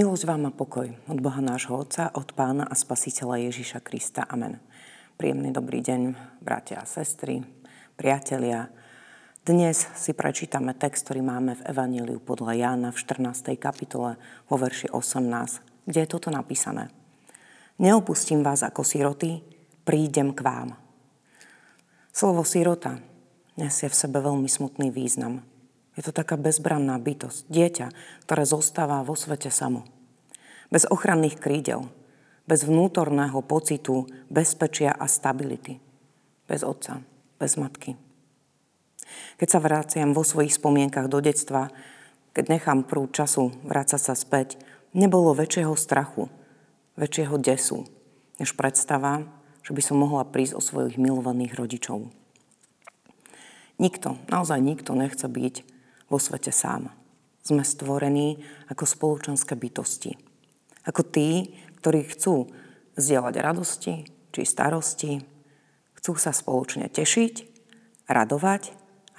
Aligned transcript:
Milosť 0.00 0.24
vám 0.24 0.48
a 0.48 0.56
pokoj 0.56 0.88
od 1.12 1.20
Boha 1.20 1.44
nášho 1.44 1.76
Otca, 1.76 2.08
od 2.16 2.32
Pána 2.32 2.64
a 2.64 2.72
Spasiteľa 2.72 3.52
Ježíša 3.52 3.84
Krista. 3.84 4.24
Amen. 4.24 4.56
Príjemný 5.20 5.52
dobrý 5.52 5.84
deň, 5.84 6.16
bratia 6.40 6.80
a 6.80 6.88
sestry, 6.88 7.44
priatelia. 8.00 8.72
Dnes 9.44 9.76
si 10.00 10.16
prečítame 10.16 10.72
text, 10.72 11.04
ktorý 11.04 11.20
máme 11.20 11.52
v 11.52 11.68
Evaníliu 11.68 12.16
podľa 12.16 12.56
Jána 12.56 12.88
v 12.96 13.00
14. 13.28 13.52
kapitole 13.60 14.16
vo 14.48 14.56
verši 14.56 14.88
18, 14.88 15.84
kde 15.84 16.00
je 16.00 16.08
toto 16.08 16.32
napísané. 16.32 16.88
Neopustím 17.76 18.40
vás 18.40 18.64
ako 18.64 18.80
siroty, 18.80 19.44
prídem 19.84 20.32
k 20.32 20.40
vám. 20.40 20.80
Slovo 22.08 22.48
sirota 22.48 23.04
nesie 23.60 23.92
v 23.92 24.00
sebe 24.00 24.24
veľmi 24.24 24.48
smutný 24.48 24.88
význam. 24.88 25.44
Je 25.98 26.02
to 26.06 26.14
taká 26.14 26.38
bezbranná 26.38 26.96
bytosť, 27.02 27.50
dieťa, 27.50 27.86
ktoré 28.26 28.42
zostáva 28.46 29.02
vo 29.02 29.18
svete 29.18 29.50
samo. 29.50 29.84
Bez 30.70 30.86
ochranných 30.86 31.42
krídel, 31.42 31.90
bez 32.46 32.62
vnútorného 32.66 33.42
pocitu 33.42 34.06
bezpečia 34.30 34.94
a 34.94 35.10
stability. 35.10 35.82
Bez 36.46 36.62
otca, 36.62 37.02
bez 37.38 37.58
matky. 37.58 37.98
Keď 39.38 39.48
sa 39.50 39.58
vráciam 39.58 40.14
vo 40.14 40.22
svojich 40.22 40.54
spomienkach 40.54 41.10
do 41.10 41.18
detstva, 41.18 41.70
keď 42.30 42.58
nechám 42.58 42.86
prú 42.86 43.10
času 43.10 43.50
vrácať 43.66 44.00
sa 44.02 44.14
späť, 44.14 44.58
nebolo 44.94 45.34
väčšieho 45.34 45.74
strachu, 45.74 46.30
väčšieho 46.94 47.34
desu, 47.38 47.86
než 48.38 48.54
predstava, 48.54 49.26
že 49.66 49.74
by 49.74 49.82
som 49.82 49.98
mohla 49.98 50.22
prísť 50.26 50.54
o 50.58 50.62
svojich 50.62 50.98
milovaných 50.98 51.58
rodičov. 51.58 52.10
Nikto, 53.80 54.20
naozaj 54.28 54.60
nikto 54.60 54.92
nechce 54.94 55.24
byť 55.24 55.79
vo 56.10 56.18
svete 56.18 56.50
sám. 56.50 56.90
Sme 57.40 57.64
stvorení 57.64 58.42
ako 58.68 58.84
spoločenské 58.84 59.56
bytosti. 59.56 60.12
Ako 60.84 61.06
tí, 61.06 61.56
ktorí 61.80 62.04
chcú 62.10 62.50
zdieľať 62.98 63.34
radosti 63.40 64.04
či 64.34 64.42
starosti, 64.44 65.22
chcú 65.96 66.12
sa 66.18 66.34
spoločne 66.34 66.90
tešiť, 66.92 67.34
radovať 68.10 68.62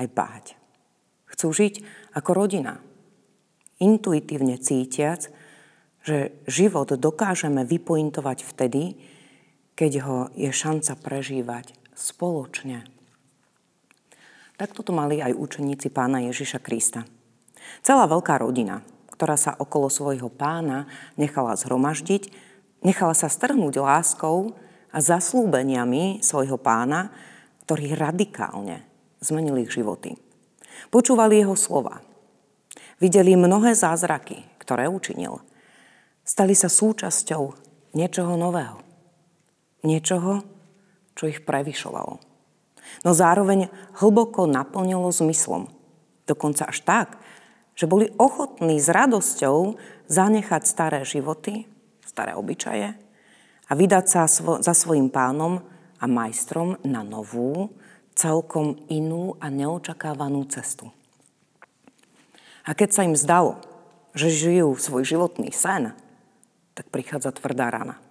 aj 0.00 0.06
báť. 0.10 0.44
Chcú 1.28 1.52
žiť 1.52 1.74
ako 2.16 2.30
rodina. 2.34 2.80
Intuitívne 3.78 4.58
cítiac, 4.58 5.30
že 6.02 6.34
život 6.48 6.88
dokážeme 6.88 7.62
vypointovať 7.68 8.38
vtedy, 8.42 8.98
keď 9.78 9.92
ho 10.02 10.18
je 10.34 10.50
šanca 10.50 10.98
prežívať 10.98 11.76
spoločne 11.94 12.97
tak 14.58 14.74
toto 14.74 14.90
mali 14.90 15.22
aj 15.22 15.38
učeníci 15.38 15.94
pána 15.94 16.18
Ježiša 16.26 16.58
Krista. 16.58 17.06
Celá 17.86 18.10
veľká 18.10 18.42
rodina, 18.42 18.82
ktorá 19.14 19.38
sa 19.38 19.54
okolo 19.54 19.86
svojho 19.86 20.26
pána 20.26 20.90
nechala 21.14 21.54
zhromaždiť, 21.54 22.28
nechala 22.82 23.14
sa 23.14 23.30
strhnúť 23.30 23.78
láskou 23.78 24.58
a 24.90 24.98
zaslúbeniami 24.98 26.26
svojho 26.26 26.58
pána, 26.58 27.14
ktorí 27.64 27.94
radikálne 27.94 28.82
zmenili 29.22 29.62
ich 29.62 29.72
životy. 29.78 30.18
Počúvali 30.90 31.38
jeho 31.38 31.54
slova. 31.54 32.02
Videli 32.98 33.38
mnohé 33.38 33.78
zázraky, 33.78 34.42
ktoré 34.58 34.90
učinil. 34.90 35.38
Stali 36.26 36.58
sa 36.58 36.66
súčasťou 36.66 37.54
niečoho 37.94 38.34
nového. 38.34 38.82
Niečoho, 39.86 40.42
čo 41.14 41.30
ich 41.30 41.46
prevyšovalo 41.46 42.27
no 43.04 43.14
zároveň 43.14 43.70
hlboko 43.98 44.46
naplnilo 44.46 45.10
zmyslom. 45.12 45.70
Dokonca 46.28 46.68
až 46.68 46.84
tak, 46.84 47.08
že 47.78 47.86
boli 47.86 48.10
ochotní 48.18 48.82
s 48.82 48.90
radosťou 48.90 49.78
zanechať 50.10 50.62
staré 50.66 51.00
životy, 51.06 51.70
staré 52.02 52.34
obyčaje 52.34 52.98
a 53.68 53.72
vydať 53.72 54.04
sa 54.04 54.26
za 54.58 54.74
svojim 54.74 55.12
pánom 55.12 55.62
a 56.02 56.04
majstrom 56.10 56.80
na 56.82 57.06
novú, 57.06 57.70
celkom 58.18 58.82
inú 58.90 59.38
a 59.38 59.46
neočakávanú 59.46 60.42
cestu. 60.50 60.90
A 62.66 62.74
keď 62.74 62.88
sa 62.90 63.06
im 63.06 63.14
zdalo, 63.14 63.62
že 64.12 64.34
žijú 64.34 64.74
svoj 64.74 65.06
životný 65.06 65.54
sen, 65.54 65.94
tak 66.74 66.90
prichádza 66.90 67.30
tvrdá 67.30 67.70
rana. 67.70 68.02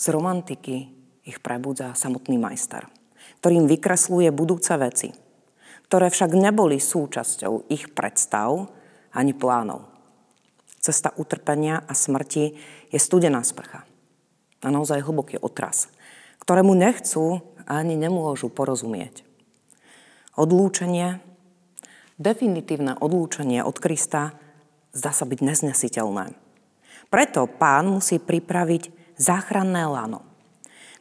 Z 0.00 0.08
romantiky 0.16 0.88
ich 1.28 1.38
prebudza 1.44 1.92
samotný 1.92 2.40
majster– 2.40 2.88
ktorým 3.44 3.68
vykresluje 3.68 4.32
budúce 4.32 4.72
veci, 4.80 5.12
ktoré 5.88 6.08
však 6.08 6.32
neboli 6.32 6.80
súčasťou 6.80 7.68
ich 7.68 7.92
predstav 7.92 8.72
ani 9.12 9.36
plánov. 9.36 9.84
Cesta 10.80 11.12
utrpenia 11.16 11.84
a 11.84 11.92
smrti 11.92 12.56
je 12.88 12.98
studená 13.00 13.44
sprcha 13.44 13.84
a 14.64 14.68
naozaj 14.72 15.04
hlboký 15.04 15.36
otras, 15.44 15.92
ktorému 16.40 16.72
nechcú 16.72 17.44
ani 17.68 18.00
nemôžu 18.00 18.48
porozumieť. 18.48 19.24
Odlúčenie, 20.40 21.20
definitívne 22.16 22.96
odlúčenie 22.96 23.60
od 23.60 23.76
Krista 23.76 24.32
zdá 24.96 25.12
sa 25.12 25.28
byť 25.28 25.40
neznesiteľné. 25.40 26.32
Preto 27.12 27.44
pán 27.44 27.92
musí 27.92 28.16
pripraviť 28.16 29.16
záchranné 29.20 29.84
lano– 29.84 30.24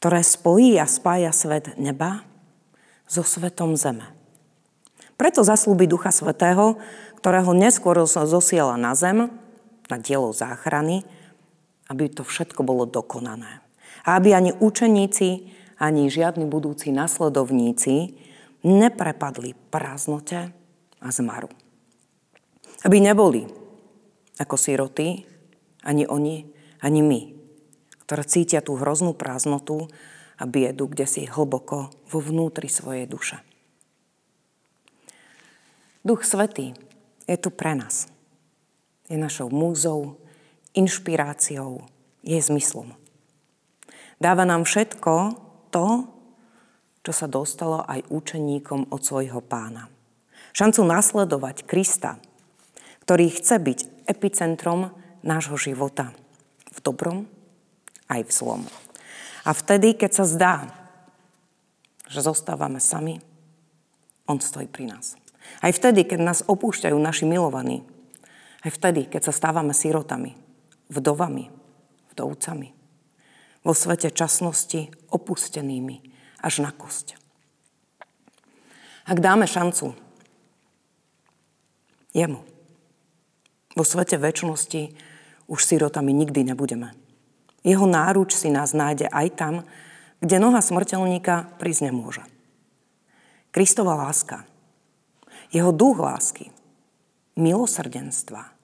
ktoré 0.00 0.20
spojí 0.20 0.76
a 0.76 0.86
spája 0.88 1.32
svet 1.32 1.76
neba 1.80 2.24
so 3.08 3.24
svetom 3.24 3.78
zeme. 3.78 4.04
Preto 5.16 5.40
zaslúbi 5.40 5.88
Ducha 5.88 6.12
Svetého, 6.12 6.76
ktorého 7.20 7.56
neskôr 7.56 7.96
zosiela 8.04 8.76
na 8.76 8.92
zem, 8.92 9.32
na 9.88 9.96
dielo 9.96 10.28
záchrany, 10.36 11.08
aby 11.88 12.10
to 12.12 12.26
všetko 12.26 12.60
bolo 12.66 12.84
dokonané. 12.84 13.64
A 14.04 14.20
aby 14.20 14.36
ani 14.36 14.52
učeníci, 14.52 15.48
ani 15.80 16.12
žiadni 16.12 16.44
budúci 16.44 16.92
nasledovníci 16.92 18.12
neprepadli 18.66 19.54
prázdnote 19.72 20.52
a 21.00 21.08
zmaru. 21.08 21.48
Aby 22.84 23.00
neboli 23.00 23.48
ako 24.36 24.54
siroty, 24.58 25.24
ani 25.86 26.04
oni, 26.04 26.44
ani 26.84 27.00
my, 27.00 27.20
ktoré 28.06 28.22
cítia 28.22 28.62
tú 28.62 28.78
hroznú 28.78 29.18
prázdnotu 29.18 29.90
a 30.38 30.46
biedu, 30.46 30.86
kde 30.86 31.10
si 31.10 31.26
hlboko 31.26 31.90
vo 32.06 32.18
vnútri 32.22 32.70
svojej 32.70 33.10
duše. 33.10 33.42
Duch 36.06 36.22
Svetý 36.22 36.70
je 37.26 37.34
tu 37.34 37.50
pre 37.50 37.74
nás. 37.74 38.06
Je 39.10 39.18
našou 39.18 39.50
múzou, 39.50 40.22
inšpiráciou, 40.78 41.82
je 42.22 42.38
zmyslom. 42.38 42.94
Dáva 44.22 44.46
nám 44.46 44.62
všetko 44.62 45.34
to, 45.74 46.06
čo 47.02 47.12
sa 47.12 47.26
dostalo 47.26 47.82
aj 47.82 48.06
učeníkom 48.06 48.94
od 48.94 49.02
svojho 49.02 49.42
pána. 49.42 49.90
Šancu 50.54 50.86
nasledovať 50.86 51.66
Krista, 51.66 52.22
ktorý 53.02 53.34
chce 53.34 53.58
byť 53.58 53.78
epicentrom 54.06 54.94
nášho 55.26 55.58
života 55.58 56.14
v 56.70 56.78
dobrom 56.86 57.26
aj 58.10 58.20
v 58.26 58.30
zlom. 58.30 58.62
A 59.46 59.50
vtedy, 59.54 59.94
keď 59.94 60.10
sa 60.10 60.24
zdá, 60.26 60.54
že 62.06 62.22
zostávame 62.22 62.82
sami, 62.82 63.22
on 64.26 64.42
stojí 64.42 64.66
pri 64.66 64.90
nás. 64.90 65.14
Aj 65.62 65.70
vtedy, 65.70 66.02
keď 66.02 66.18
nás 66.22 66.42
opúšťajú 66.46 66.98
naši 66.98 67.24
milovaní. 67.26 67.86
Aj 68.66 68.70
vtedy, 68.70 69.06
keď 69.06 69.30
sa 69.30 69.32
stávame 69.34 69.70
sirotami, 69.70 70.34
vdovami, 70.90 71.46
vdovcami. 72.14 72.68
Vo 73.62 73.74
svete 73.74 74.10
časnosti 74.10 74.90
opustenými 75.10 76.02
až 76.42 76.62
na 76.62 76.70
kosť. 76.74 77.18
Ak 79.06 79.22
dáme 79.22 79.46
šancu 79.46 79.94
jemu, 82.10 82.42
vo 83.78 83.84
svete 83.86 84.18
väčšnosti 84.18 84.82
už 85.46 85.60
sirotami 85.62 86.10
nikdy 86.10 86.42
nebudeme. 86.42 87.05
Jeho 87.66 87.82
náruč 87.82 88.38
si 88.38 88.46
nás 88.46 88.70
nájde 88.70 89.10
aj 89.10 89.28
tam, 89.34 89.54
kde 90.22 90.38
noha 90.38 90.62
smrteľníka 90.62 91.58
prísť 91.58 91.90
nemôže. 91.90 92.22
Kristova 93.50 93.98
láska, 93.98 94.46
jeho 95.50 95.74
duch 95.74 95.98
lásky, 95.98 96.54
milosrdenstva 97.34 98.54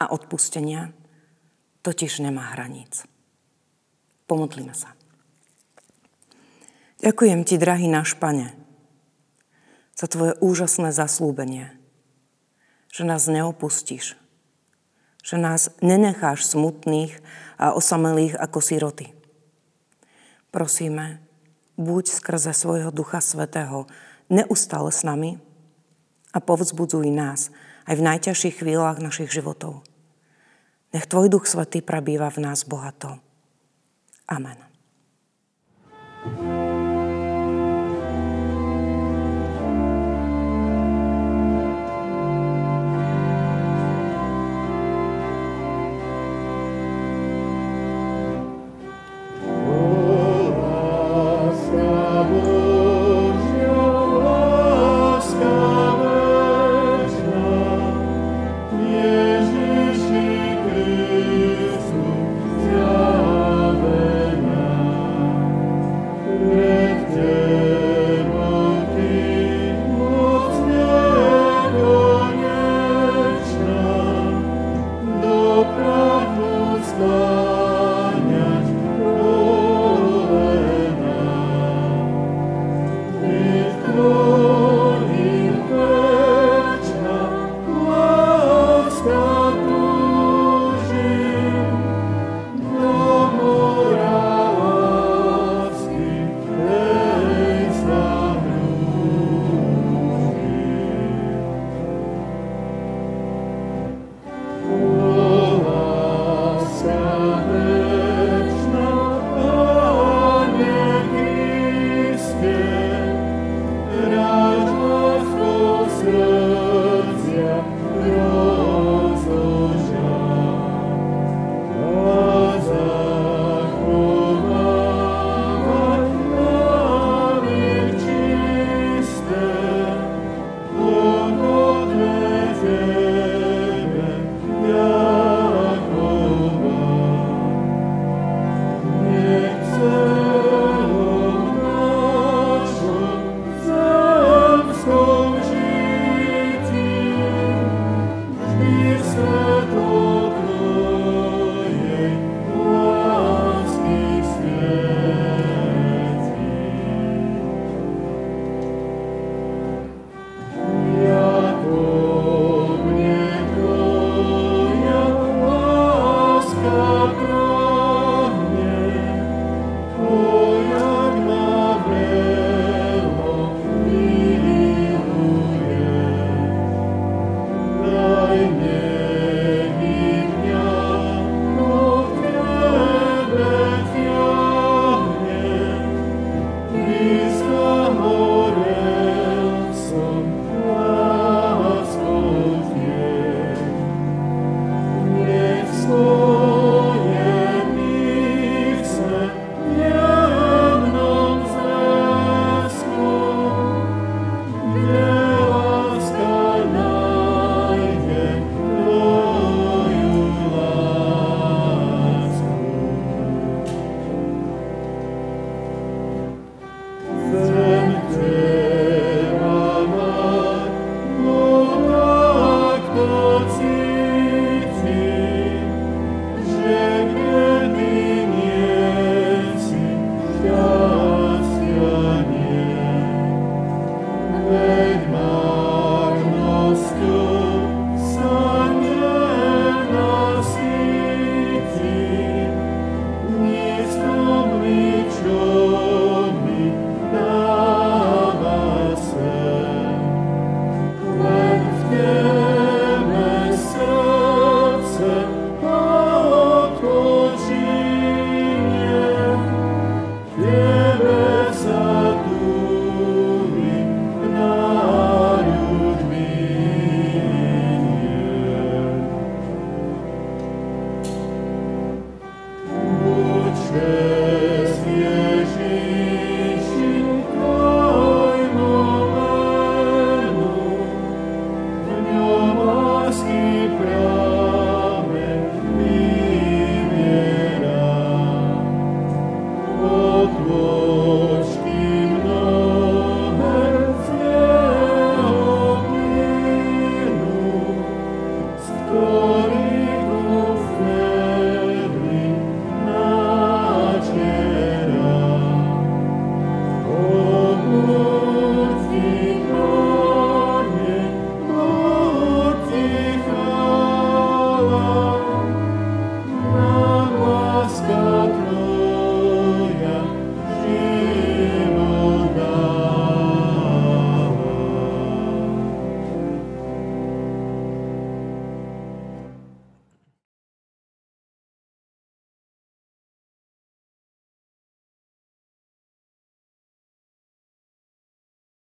a 0.00 0.04
odpustenia 0.08 0.96
totiž 1.84 2.24
nemá 2.24 2.56
hraníc. 2.56 3.04
Pomodlíme 4.24 4.72
sa. 4.72 4.96
Ďakujem 7.04 7.44
ti, 7.44 7.60
drahý 7.60 7.92
náš 7.92 8.16
Pane, 8.16 8.56
za 9.92 10.08
tvoje 10.08 10.32
úžasné 10.40 10.96
zaslúbenie, 10.96 11.76
že 12.88 13.04
nás 13.04 13.28
neopustíš, 13.28 14.16
že 15.24 15.40
nás 15.40 15.72
nenecháš 15.80 16.44
smutných 16.44 17.16
a 17.56 17.72
osamelých 17.72 18.36
ako 18.36 18.60
siroty. 18.60 19.16
Prosíme, 20.52 21.24
buď 21.80 22.04
skrze 22.12 22.52
svojho 22.52 22.92
Ducha 22.92 23.24
Svetého 23.24 23.88
neustále 24.28 24.92
s 24.92 25.00
nami 25.00 25.40
a 26.36 26.38
povzbudzuj 26.44 27.08
nás 27.08 27.48
aj 27.88 27.94
v 27.96 28.06
najťažších 28.06 28.60
chvíľach 28.60 29.00
našich 29.00 29.32
životov. 29.32 29.80
Nech 30.92 31.08
Tvoj 31.08 31.32
Duch 31.32 31.48
Svetý 31.48 31.80
prebýva 31.80 32.28
v 32.30 32.44
nás 32.44 32.62
bohato. 32.68 33.18
Amen. 34.28 34.73